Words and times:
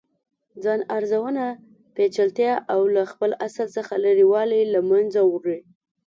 ځان 0.63 0.81
ارزونه 0.97 1.45
پیچلتیا 1.95 2.53
او 2.73 2.81
له 2.95 3.03
خپل 3.11 3.31
اصل 3.47 3.67
څخه 3.77 3.93
لرې 4.05 4.25
والې 4.33 4.61
له 4.73 4.79
منځه 4.91 5.21
وړي. 5.33 5.59